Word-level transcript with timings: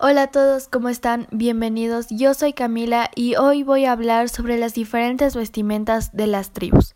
Hola 0.00 0.22
a 0.22 0.26
todos, 0.28 0.68
¿cómo 0.68 0.90
están? 0.90 1.26
Bienvenidos. 1.32 2.06
Yo 2.08 2.32
soy 2.32 2.52
Camila 2.52 3.10
y 3.16 3.34
hoy 3.34 3.64
voy 3.64 3.84
a 3.84 3.90
hablar 3.90 4.28
sobre 4.28 4.56
las 4.56 4.74
diferentes 4.74 5.34
vestimentas 5.34 6.12
de 6.12 6.28
las 6.28 6.52
tribus. 6.52 6.94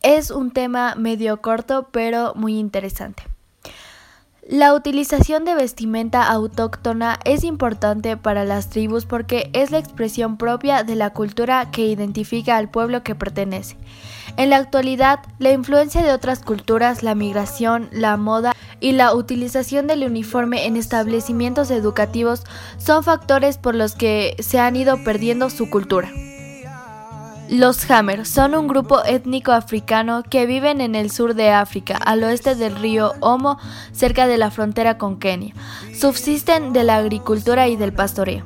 Es 0.00 0.30
un 0.30 0.50
tema 0.50 0.94
medio 0.94 1.42
corto 1.42 1.90
pero 1.92 2.32
muy 2.36 2.58
interesante. 2.58 3.24
La 4.48 4.72
utilización 4.72 5.44
de 5.44 5.54
vestimenta 5.54 6.26
autóctona 6.26 7.18
es 7.26 7.44
importante 7.44 8.16
para 8.16 8.46
las 8.46 8.70
tribus 8.70 9.04
porque 9.04 9.50
es 9.52 9.70
la 9.70 9.76
expresión 9.76 10.38
propia 10.38 10.84
de 10.84 10.96
la 10.96 11.12
cultura 11.12 11.70
que 11.70 11.84
identifica 11.84 12.56
al 12.56 12.70
pueblo 12.70 13.02
que 13.02 13.14
pertenece. 13.14 13.76
En 14.38 14.48
la 14.48 14.56
actualidad, 14.56 15.20
la 15.38 15.50
influencia 15.50 16.02
de 16.02 16.14
otras 16.14 16.40
culturas, 16.40 17.02
la 17.02 17.14
migración, 17.14 17.90
la 17.92 18.16
moda 18.16 18.54
y 18.80 18.92
la 18.92 19.14
utilización 19.14 19.86
del 19.86 20.04
uniforme 20.04 20.66
en 20.66 20.76
establecimientos 20.76 21.70
educativos 21.70 22.44
son 22.78 23.04
factores 23.04 23.58
por 23.58 23.74
los 23.74 23.94
que 23.94 24.36
se 24.38 24.58
han 24.58 24.76
ido 24.76 25.02
perdiendo 25.04 25.50
su 25.50 25.70
cultura. 25.70 26.10
Los 27.48 27.90
Hammer 27.90 28.26
son 28.26 28.54
un 28.54 28.68
grupo 28.68 29.02
étnico 29.06 29.52
africano 29.52 30.22
que 30.22 30.44
viven 30.44 30.82
en 30.82 30.94
el 30.94 31.10
sur 31.10 31.34
de 31.34 31.48
África, 31.48 31.96
al 31.96 32.22
oeste 32.22 32.54
del 32.54 32.76
río 32.76 33.14
Omo, 33.20 33.58
cerca 33.90 34.26
de 34.26 34.36
la 34.36 34.50
frontera 34.50 34.98
con 34.98 35.18
Kenia. 35.18 35.54
Subsisten 35.98 36.74
de 36.74 36.84
la 36.84 36.96
agricultura 36.96 37.66
y 37.68 37.76
del 37.76 37.94
pastoreo. 37.94 38.44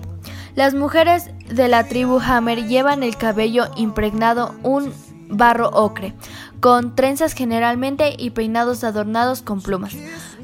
Las 0.55 0.75
mujeres 0.75 1.31
de 1.49 1.67
la 1.67 1.89
tribu 1.89 2.21
Hammer 2.21 2.69
llevan 2.69 3.03
el 3.03 3.17
cabello 3.17 3.65
impregnado 3.75 4.55
un 4.63 4.93
barro 5.33 5.71
ocre, 5.71 6.15
con 6.61 6.95
trenzas 6.95 7.33
generalmente 7.33 8.15
y 8.17 8.31
peinados 8.31 8.85
adornados 8.85 9.43
con 9.43 9.61
plumas. 9.61 9.95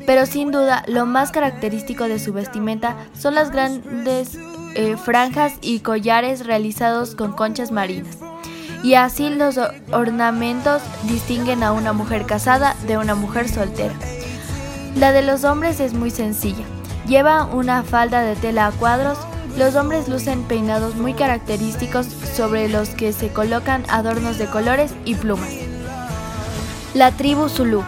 Pero 0.06 0.26
sin 0.26 0.50
duda, 0.50 0.84
lo 0.88 1.06
más 1.06 1.30
característico 1.30 2.04
de 2.04 2.18
su 2.18 2.32
vestimenta 2.32 2.96
son 3.16 3.34
las 3.34 3.50
grandes 3.50 4.38
eh, 4.74 4.96
franjas 4.96 5.54
y 5.60 5.80
collares 5.80 6.46
realizados 6.46 7.14
con 7.14 7.32
conchas 7.32 7.70
marinas 7.70 8.18
y 8.82 8.94
así 8.94 9.28
los 9.30 9.58
ornamentos 9.92 10.82
distinguen 11.04 11.62
a 11.62 11.72
una 11.72 11.92
mujer 11.92 12.26
casada 12.26 12.76
de 12.86 12.96
una 12.96 13.14
mujer 13.14 13.48
soltera. 13.48 13.94
La 14.96 15.12
de 15.12 15.22
los 15.22 15.44
hombres 15.44 15.80
es 15.80 15.94
muy 15.94 16.10
sencilla. 16.10 16.64
Lleva 17.06 17.44
una 17.44 17.82
falda 17.82 18.22
de 18.22 18.36
tela 18.36 18.66
a 18.66 18.72
cuadros. 18.72 19.18
Los 19.58 19.74
hombres 19.74 20.08
lucen 20.08 20.44
peinados 20.44 20.94
muy 20.94 21.14
característicos 21.14 22.06
sobre 22.06 22.68
los 22.68 22.90
que 22.90 23.12
se 23.12 23.30
colocan 23.30 23.82
adornos 23.88 24.38
de 24.38 24.46
colores 24.46 24.94
y 25.04 25.16
plumas. 25.16 25.50
La 26.94 27.10
tribu 27.10 27.48
Zulu 27.48 27.82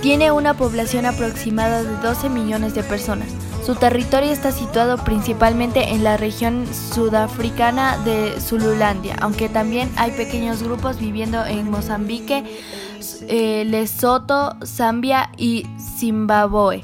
tiene 0.00 0.32
una 0.32 0.54
población 0.54 1.04
aproximada 1.04 1.82
de 1.82 1.94
12 1.98 2.30
millones 2.30 2.74
de 2.74 2.82
personas. 2.82 3.28
Su 3.66 3.74
territorio 3.74 4.30
está 4.30 4.50
situado 4.50 4.96
principalmente 5.04 5.90
en 5.90 6.04
la 6.04 6.16
región 6.16 6.66
sudafricana 6.94 7.98
de 7.98 8.40
Zululandia, 8.40 9.16
aunque 9.20 9.50
también 9.50 9.90
hay 9.96 10.12
pequeños 10.12 10.62
grupos 10.62 10.98
viviendo 10.98 11.44
en 11.44 11.70
Mozambique, 11.70 12.44
eh, 13.28 13.64
Lesoto, 13.66 14.56
Zambia 14.64 15.30
y 15.36 15.66
Zimbabue. 15.98 16.82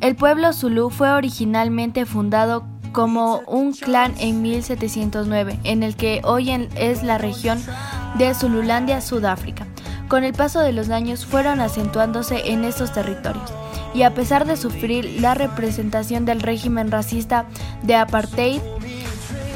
El 0.00 0.14
pueblo 0.14 0.52
Zulu 0.52 0.88
fue 0.90 1.10
originalmente 1.10 2.06
fundado 2.06 2.71
como 2.92 3.42
un 3.46 3.72
clan 3.72 4.14
en 4.18 4.42
1709, 4.42 5.58
en 5.64 5.82
el 5.82 5.96
que 5.96 6.20
hoy 6.24 6.50
es 6.76 7.02
la 7.02 7.18
región 7.18 7.62
de 8.18 8.34
Zululandia, 8.34 9.00
Sudáfrica. 9.00 9.66
Con 10.08 10.24
el 10.24 10.34
paso 10.34 10.60
de 10.60 10.72
los 10.72 10.90
años 10.90 11.24
fueron 11.24 11.60
acentuándose 11.60 12.52
en 12.52 12.64
estos 12.64 12.92
territorios 12.92 13.50
y 13.94 14.02
a 14.02 14.14
pesar 14.14 14.46
de 14.46 14.56
sufrir 14.56 15.20
la 15.20 15.34
representación 15.34 16.24
del 16.24 16.40
régimen 16.40 16.90
racista 16.90 17.46
de 17.82 17.94
apartheid, 17.94 18.60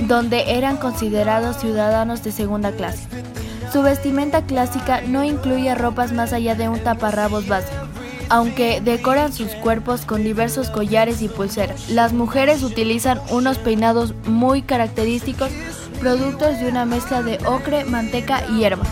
donde 0.09 0.57
eran 0.57 0.77
considerados 0.77 1.59
ciudadanos 1.59 2.23
de 2.23 2.33
segunda 2.33 2.73
clase. 2.73 3.07
Su 3.73 3.83
vestimenta 3.83 4.43
clásica 4.43 5.01
no 5.01 5.25
incluye 5.25 5.75
ropas 5.75 6.13
más 6.13 6.33
allá 6.33 6.55
de 6.55 6.69
un 6.69 6.79
taparrabos 6.79 7.49
básico, 7.49 7.86
aunque 8.29 8.81
decoran 8.81 9.33
sus 9.33 9.49
cuerpos 9.57 10.03
con 10.07 10.25
diversos 10.25 10.71
collares 10.71 11.23
y 11.23 11.29
pulseras. 11.29 11.91
Las 11.91 12.13
mujeres 12.13 12.63
utilizan 12.63 13.21
unos 13.31 13.59
peinados 13.59 14.15
muy 14.27 14.63
característicos, 14.63 15.51
productos 16.01 16.59
de 16.59 16.69
una 16.69 16.85
mezcla 16.85 17.23
de 17.23 17.39
ocre, 17.47 17.85
manteca 17.85 18.45
y 18.51 18.59
hierba. 18.59 18.85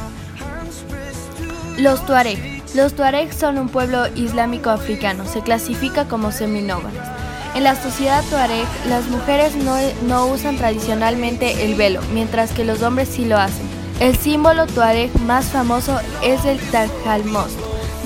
Los 1.78 2.04
tuareg 2.06 2.54
los 2.74 2.94
tuaregs 2.94 3.36
son 3.36 3.56
un 3.58 3.68
pueblo 3.68 4.08
islámico 4.16 4.68
africano, 4.68 5.24
se 5.26 5.42
clasifica 5.42 6.06
como 6.08 6.32
seminómadas. 6.32 7.08
En 7.54 7.62
la 7.62 7.80
sociedad 7.80 8.24
tuareg, 8.28 8.66
las 8.88 9.06
mujeres 9.06 9.54
no, 9.54 9.76
no, 10.08 10.26
usan 10.26 10.56
tradicionalmente 10.56 11.64
el 11.64 11.76
velo, 11.76 12.00
mientras 12.12 12.50
que 12.50 12.64
los 12.64 12.82
hombres 12.82 13.08
sí 13.08 13.26
lo 13.26 13.38
hacen. 13.38 13.64
El 14.00 14.16
símbolo 14.16 14.66
tuareg 14.66 15.16
más 15.20 15.44
famoso 15.44 16.00
es 16.20 16.44
el 16.44 16.58
tajalmost, 16.72 17.56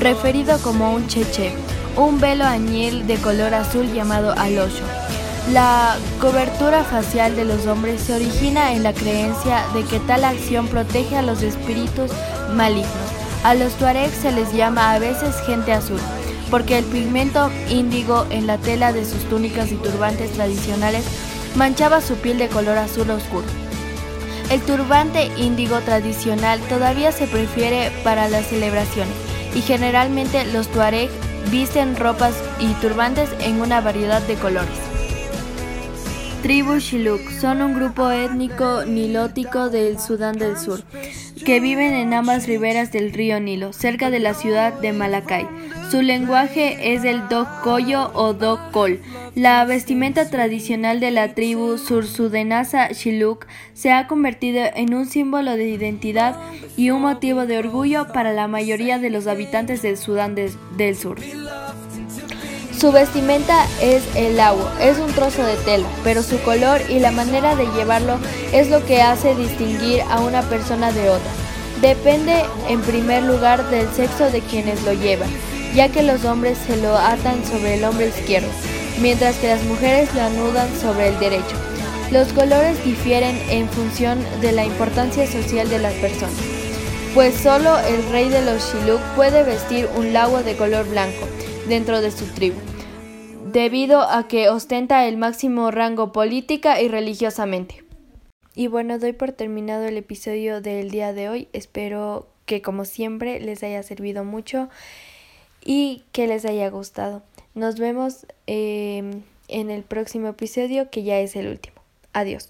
referido 0.00 0.58
como 0.58 0.92
un 0.92 1.06
cheche, 1.08 1.52
un 1.96 2.20
velo 2.20 2.44
añil 2.44 3.06
de 3.06 3.16
color 3.16 3.54
azul 3.54 3.92
llamado 3.92 4.32
alosho. 4.32 4.84
La 5.52 5.96
cobertura 6.20 6.84
facial 6.84 7.34
de 7.34 7.44
los 7.44 7.66
hombres 7.66 8.02
se 8.02 8.14
origina 8.14 8.74
en 8.74 8.82
la 8.82 8.92
creencia 8.92 9.64
de 9.74 9.82
que 9.84 9.98
tal 10.00 10.24
acción 10.24 10.68
protege 10.68 11.16
a 11.16 11.22
los 11.22 11.42
espíritus 11.42 12.10
malignos. 12.54 12.92
A 13.44 13.54
los 13.54 13.72
tuaregs 13.74 14.16
se 14.16 14.32
les 14.32 14.52
llama 14.52 14.92
a 14.92 14.98
veces 14.98 15.34
gente 15.46 15.72
azul, 15.72 16.00
porque 16.50 16.78
el 16.78 16.84
pigmento 16.84 17.50
índigo 17.70 18.26
en 18.30 18.46
la 18.46 18.58
tela 18.58 18.92
de 18.92 19.04
sus 19.04 19.24
túnicas 19.28 19.72
y 19.72 19.76
turbantes 19.76 20.32
tradicionales 20.32 21.04
manchaba 21.56 22.00
su 22.00 22.14
piel 22.16 22.38
de 22.38 22.48
color 22.48 22.78
azul 22.78 23.10
oscuro. 23.10 23.46
El 24.50 24.60
turbante 24.62 25.30
índigo 25.36 25.80
tradicional 25.80 26.60
todavía 26.68 27.10
se 27.12 27.26
prefiere 27.26 27.90
para 28.02 28.28
las 28.28 28.46
celebraciones 28.46 29.27
y 29.58 29.62
generalmente 29.62 30.44
los 30.52 30.68
tuareg 30.68 31.10
visten 31.50 31.96
ropas 31.96 32.34
y 32.60 32.72
turbantes 32.74 33.28
en 33.40 33.60
una 33.60 33.80
variedad 33.80 34.22
de 34.22 34.36
colores. 34.36 34.78
Tribu 36.42 36.78
Shiluk 36.78 37.28
son 37.40 37.62
un 37.62 37.74
grupo 37.74 38.08
étnico 38.08 38.84
nilótico 38.84 39.68
del 39.68 39.98
Sudán 39.98 40.38
del 40.38 40.56
Sur 40.56 40.84
que 41.44 41.60
viven 41.60 41.94
en 41.94 42.14
ambas 42.14 42.46
riberas 42.46 42.92
del 42.92 43.12
río 43.12 43.40
Nilo, 43.40 43.72
cerca 43.72 44.10
de 44.10 44.18
la 44.18 44.34
ciudad 44.34 44.72
de 44.72 44.92
Malacay. 44.92 45.46
Su 45.90 46.02
lenguaje 46.02 46.94
es 46.94 47.04
el 47.04 47.28
Dokoyo 47.28 48.10
o 48.14 48.34
Dokol. 48.34 49.00
La 49.34 49.64
vestimenta 49.64 50.28
tradicional 50.28 51.00
de 51.00 51.10
la 51.10 51.34
tribu 51.34 51.78
sursudenasa 51.78 52.88
Shiluk 52.92 53.46
se 53.72 53.92
ha 53.92 54.06
convertido 54.06 54.64
en 54.74 54.94
un 54.94 55.06
símbolo 55.06 55.56
de 55.56 55.68
identidad 55.68 56.36
y 56.76 56.90
un 56.90 57.02
motivo 57.02 57.46
de 57.46 57.58
orgullo 57.58 58.08
para 58.12 58.32
la 58.32 58.48
mayoría 58.48 58.98
de 58.98 59.10
los 59.10 59.26
habitantes 59.26 59.80
del 59.82 59.96
Sudán 59.96 60.34
del 60.34 60.96
Sur. 60.96 61.18
Su 62.80 62.92
vestimenta 62.92 63.66
es 63.82 64.04
el 64.14 64.38
agua, 64.38 64.72
es 64.80 64.98
un 64.98 65.12
trozo 65.12 65.42
de 65.42 65.56
tela, 65.56 65.88
pero 66.04 66.22
su 66.22 66.38
color 66.42 66.80
y 66.88 67.00
la 67.00 67.10
manera 67.10 67.56
de 67.56 67.66
llevarlo 67.72 68.18
es 68.52 68.70
lo 68.70 68.86
que 68.86 69.02
hace 69.02 69.34
distinguir 69.34 70.02
a 70.02 70.20
una 70.20 70.42
persona 70.42 70.92
de 70.92 71.10
otra. 71.10 71.30
Depende 71.80 72.44
en 72.68 72.80
primer 72.82 73.24
lugar 73.24 73.68
del 73.70 73.92
sexo 73.94 74.30
de 74.30 74.42
quienes 74.42 74.80
lo 74.84 74.92
llevan, 74.92 75.28
ya 75.74 75.88
que 75.88 76.04
los 76.04 76.24
hombres 76.24 76.56
se 76.68 76.76
lo 76.76 76.96
atan 76.96 77.44
sobre 77.44 77.74
el 77.74 77.84
hombro 77.84 78.06
izquierdo, 78.06 78.48
mientras 79.00 79.34
que 79.38 79.48
las 79.48 79.64
mujeres 79.64 80.14
lo 80.14 80.22
anudan 80.22 80.68
sobre 80.80 81.08
el 81.08 81.18
derecho. 81.18 81.56
Los 82.12 82.28
colores 82.28 82.84
difieren 82.84 83.36
en 83.50 83.68
función 83.68 84.24
de 84.40 84.52
la 84.52 84.64
importancia 84.64 85.26
social 85.26 85.68
de 85.68 85.80
las 85.80 85.94
personas, 85.94 86.36
pues 87.12 87.34
solo 87.34 87.76
el 87.80 88.08
rey 88.12 88.28
de 88.28 88.44
los 88.44 88.62
Shiluk 88.72 89.00
puede 89.16 89.42
vestir 89.42 89.88
un 89.96 90.12
lago 90.12 90.44
de 90.44 90.56
color 90.56 90.88
blanco 90.88 91.26
dentro 91.68 92.00
de 92.00 92.10
su 92.10 92.24
tribu 92.26 92.58
debido 93.52 94.02
a 94.02 94.28
que 94.28 94.48
ostenta 94.48 95.06
el 95.06 95.16
máximo 95.16 95.70
rango 95.70 96.12
política 96.12 96.80
y 96.80 96.88
religiosamente. 96.88 97.84
Y 98.54 98.66
bueno, 98.66 98.98
doy 98.98 99.12
por 99.12 99.32
terminado 99.32 99.84
el 99.84 99.96
episodio 99.96 100.60
del 100.60 100.90
día 100.90 101.12
de 101.12 101.28
hoy. 101.28 101.48
Espero 101.52 102.28
que 102.44 102.60
como 102.62 102.84
siempre 102.84 103.40
les 103.40 103.62
haya 103.62 103.82
servido 103.82 104.24
mucho 104.24 104.68
y 105.64 106.04
que 106.12 106.26
les 106.26 106.44
haya 106.44 106.68
gustado. 106.68 107.22
Nos 107.54 107.78
vemos 107.78 108.26
em, 108.46 109.22
en 109.48 109.70
el 109.70 109.82
próximo 109.82 110.28
episodio 110.28 110.90
que 110.90 111.02
ya 111.02 111.18
es 111.20 111.36
el 111.36 111.48
último. 111.48 111.76
Adiós. 112.12 112.48